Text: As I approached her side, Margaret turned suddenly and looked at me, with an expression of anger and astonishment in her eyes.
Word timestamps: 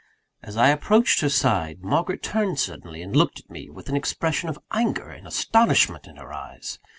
As 0.41 0.57
I 0.57 0.69
approached 0.69 1.21
her 1.21 1.29
side, 1.29 1.83
Margaret 1.83 2.23
turned 2.23 2.59
suddenly 2.59 3.03
and 3.03 3.15
looked 3.15 3.39
at 3.39 3.51
me, 3.51 3.69
with 3.69 3.87
an 3.87 3.95
expression 3.95 4.49
of 4.49 4.57
anger 4.71 5.07
and 5.09 5.27
astonishment 5.27 6.07
in 6.07 6.15
her 6.15 6.33
eyes. 6.33 6.79